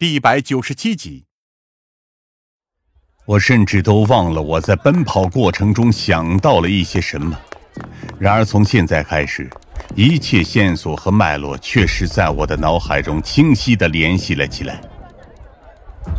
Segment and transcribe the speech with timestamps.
[0.00, 1.24] 第一百九十七集。
[3.26, 7.36] 我甚至都忘了我在奔跑过程中想到了一些什么。
[8.16, 9.50] 然而从现在开始，
[9.96, 14.80] 一切线索和脉络确实在我的脑海中清晰的联系了起来。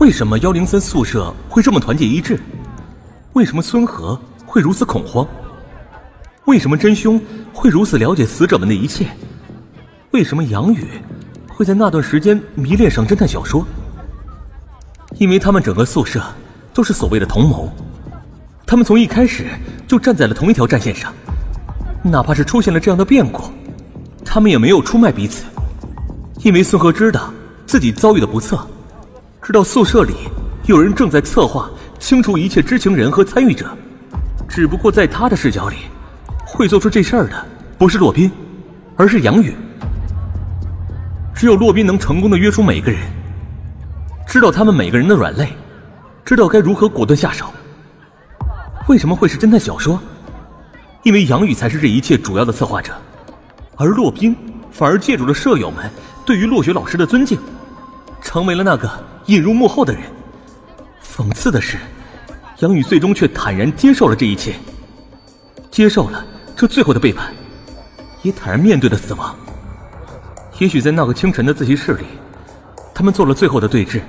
[0.00, 2.40] 为什么幺零三宿舍会这么团结一致？
[3.34, 5.28] 为什么孙和会如此恐慌？
[6.46, 7.20] 为什么真凶
[7.52, 9.06] 会如此了解死者们的一切？
[10.12, 10.86] 为什么杨宇？
[11.56, 13.64] 会在那段时间迷恋上侦探小说，
[15.14, 16.22] 因为他们整个宿舍
[16.74, 17.72] 都是所谓的同谋，
[18.66, 19.46] 他们从一开始
[19.88, 21.10] 就站在了同一条战线上，
[22.02, 23.44] 哪怕是出现了这样的变故，
[24.22, 25.46] 他们也没有出卖彼此，
[26.42, 27.32] 因为孙和知道
[27.64, 28.58] 自己遭遇的不测，
[29.40, 30.12] 知道宿舍里
[30.66, 33.66] 有人正在策划清除一切知情人和参与者，
[34.46, 35.76] 只不过在他的视角里，
[36.44, 37.46] 会做出这事儿的
[37.78, 38.30] 不是洛宾，
[38.94, 39.56] 而是杨宇。
[41.36, 42.98] 只有洛宾能成功的约出每个人，
[44.26, 45.46] 知道他们每个人的软肋，
[46.24, 47.52] 知道该如何果断下手。
[48.88, 50.00] 为什么会是侦探小说？
[51.02, 52.94] 因为杨宇才是这一切主要的策划者，
[53.76, 54.34] 而洛宾
[54.72, 55.90] 反而借助了舍友们
[56.24, 57.38] 对于洛雪老师的尊敬，
[58.22, 58.90] 成为了那个
[59.26, 60.04] 引入幕后的人。
[61.04, 61.76] 讽刺的是，
[62.60, 64.54] 杨宇最终却坦然接受了这一切，
[65.70, 66.24] 接受了
[66.56, 67.30] 这最后的背叛，
[68.22, 69.36] 也坦然面对了死亡。
[70.58, 72.04] 也许在那个清晨的自习室里，
[72.94, 74.00] 他们做了最后的对峙，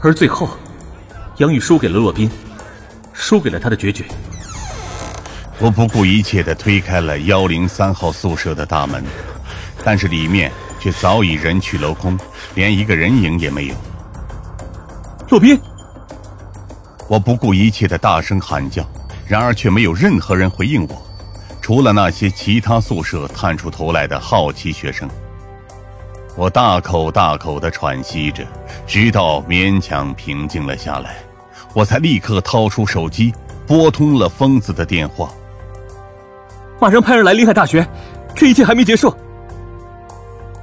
[0.00, 0.48] 而最后，
[1.38, 2.30] 杨宇输给了洛宾，
[3.12, 4.04] 输给了他的决绝。
[5.58, 9.02] 我不顾一切的推开了幺零三号宿舍的大门，
[9.82, 12.16] 但是里面却早已人去楼空，
[12.54, 13.74] 连一个人影也没有。
[15.28, 15.60] 洛宾！
[17.08, 18.88] 我不顾一切的大声喊叫，
[19.26, 21.04] 然而却没有任何人回应我，
[21.60, 25.10] 除了那些其他宿舍探出头来的好奇学生。
[26.38, 28.46] 我大口大口的喘息着，
[28.86, 31.16] 直到勉强平静了下来，
[31.74, 33.34] 我才立刻掏出手机
[33.66, 35.32] 拨通了疯子的电话。
[36.80, 37.84] 马上派人来临海大学，
[38.36, 39.12] 这一切还没结束。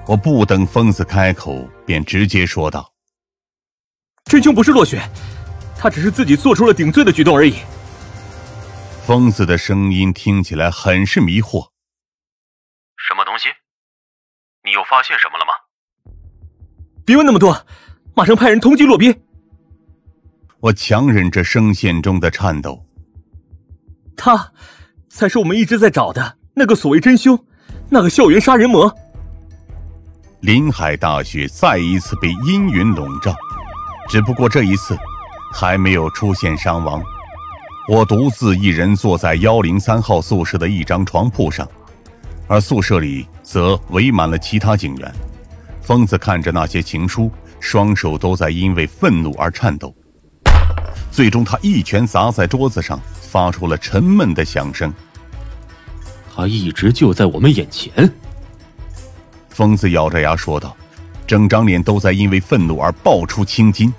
[0.08, 2.90] 我不等疯子开口，便直接说道
[4.24, 5.02] ：“真凶不是落雪，
[5.78, 7.58] 他只是自己做出了顶罪的举动而已。”
[9.06, 11.68] 疯子的声音听起来很是迷惑。
[12.96, 13.50] 什么东西？
[14.64, 15.52] 你又发现什么了吗？
[17.06, 17.56] 别问那么多，
[18.16, 19.16] 马上派人通缉洛宾。
[20.60, 22.84] 我强忍着声线中的颤抖。
[24.18, 24.52] 他，
[25.08, 27.38] 才是我们一直在找的那个所谓真凶，
[27.90, 28.92] 那个校园杀人魔。
[30.40, 33.36] 临海大学再一次被阴云笼罩，
[34.10, 34.98] 只不过这一次，
[35.54, 37.04] 还没有出现伤亡。
[37.88, 41.70] 我独自一人坐在幺零三号宿舍的一张床铺上，
[42.48, 45.14] 而宿舍里则围满了其他警员。
[45.86, 49.96] 疯子看着那些情书，双手都在因为愤怒而颤抖。
[51.12, 54.92] 最终，他一拳砸在桌子上，发出了沉闷的响声。
[56.36, 58.12] 他一直就在我们眼前。
[59.50, 60.76] 疯子咬着牙说道，
[61.28, 63.94] 整张脸都在因为愤怒而爆出青筋。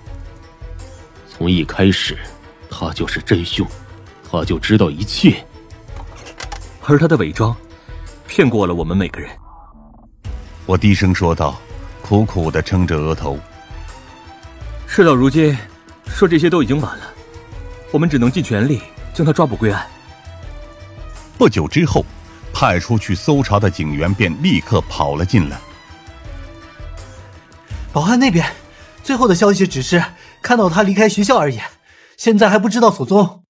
[1.31, 2.19] 从一开始，
[2.69, 3.65] 他就是真凶，
[4.29, 5.37] 他就知道一切。
[6.85, 7.57] 而他的伪装，
[8.27, 9.31] 骗过了我们每个人。
[10.67, 11.57] 我低声说道。
[12.07, 13.37] 苦苦的撑着额头。
[14.87, 15.59] 事到如今，
[16.07, 17.05] 说这些都已经晚了，
[17.91, 18.81] 我们只能尽全力
[19.13, 19.85] 将他抓捕归案。
[21.37, 22.07] 不久之后，
[22.55, 25.59] 派出去搜查的警员便立刻跑了进来。
[27.93, 28.47] 保安那边，
[29.03, 30.01] 最后的消息只是
[30.41, 31.59] 看到他离开学校而已，
[32.17, 33.43] 现在还不知道所踪。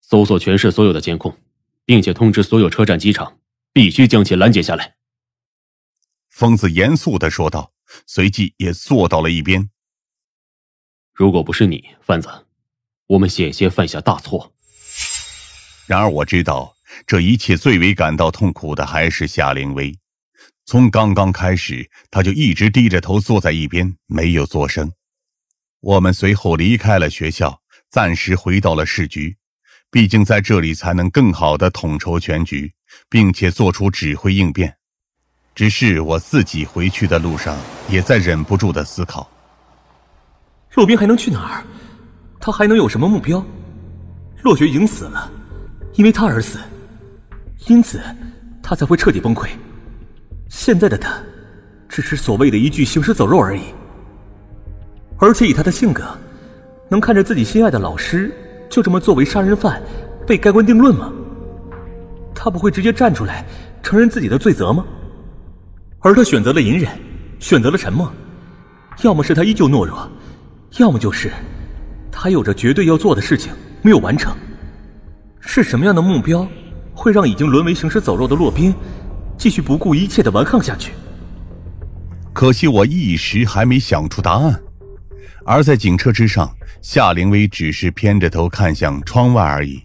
[0.00, 1.36] 搜索全市所有的监控，
[1.84, 3.36] 并且通知所有车站、机场，
[3.74, 4.95] 必须将其拦截下来。
[6.36, 7.72] 疯子严肃的说道，
[8.06, 9.70] 随即也坐到了一边。
[11.14, 12.28] 如果不是你，贩子，
[13.06, 14.52] 我们险些犯下大错。
[15.86, 16.76] 然而我知道，
[17.06, 19.98] 这一切最为感到痛苦的还是夏灵薇。
[20.66, 24.92] 从刚刚开始，他就一直低着头坐在一边，没有作声。
[25.80, 29.38] 我们随后离开了学校，暂时回到了市局，
[29.90, 32.74] 毕竟在这里才能更好的统筹全局，
[33.08, 34.76] 并且做出指挥应变。
[35.56, 37.56] 只是我自己回去的路上，
[37.88, 39.26] 也在忍不住的思考：
[40.74, 41.64] 洛宾还能去哪儿？
[42.38, 43.42] 他还能有什么目标？
[44.42, 45.30] 洛雪已经死了，
[45.94, 46.58] 因为他而死，
[47.68, 47.98] 因此
[48.62, 49.48] 他才会彻底崩溃。
[50.50, 51.18] 现在的他，
[51.88, 53.62] 只是所谓的一具行尸走肉而已。
[55.16, 56.04] 而且以他的性格，
[56.90, 58.30] 能看着自己心爱的老师
[58.68, 59.82] 就这么作为杀人犯
[60.26, 61.10] 被盖棺定论吗？
[62.34, 63.42] 他不会直接站出来
[63.82, 64.84] 承认自己的罪责吗？
[66.06, 66.88] 而他选择了隐忍，
[67.40, 68.08] 选择了沉默，
[69.02, 70.08] 要么是他依旧懦弱，
[70.78, 71.32] 要么就是
[72.12, 74.32] 他有着绝对要做的事情没有完成。
[75.40, 76.46] 是什么样的目标，
[76.94, 78.72] 会让已经沦为行尸走肉的骆宾，
[79.36, 80.92] 继续不顾一切的顽抗下去？
[82.32, 84.62] 可惜我一时还没想出答案。
[85.44, 86.48] 而在警车之上，
[86.82, 89.82] 夏灵薇只是偏着头看向窗外而已，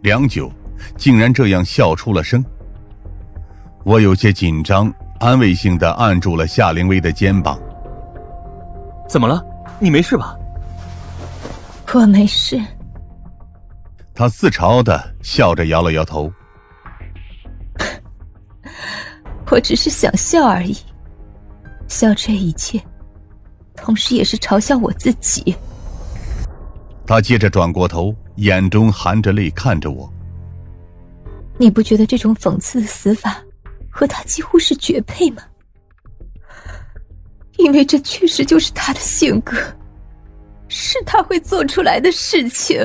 [0.00, 0.50] 良久，
[0.96, 2.42] 竟然这样笑出了声。
[3.84, 4.90] 我有些紧张，
[5.20, 7.60] 安慰性的按住了夏灵薇的肩膀。
[9.08, 9.44] 怎么了？
[9.78, 10.36] 你没事吧？
[11.92, 12.60] 我没事。
[14.14, 16.32] 他自嘲的笑着摇了摇头。
[19.50, 20.76] 我只是想笑而已，
[21.86, 22.80] 笑这一切。
[23.76, 25.54] 同时，也是嘲笑我自己。
[27.06, 30.10] 他接着转过头，眼中含着泪看着我。
[31.58, 33.36] 你不觉得这种讽刺的死法
[34.00, 35.42] 和他几乎是绝配吗？
[37.58, 39.54] 因为这确实就是他的性格，
[40.68, 42.80] 是他会做出来的事情。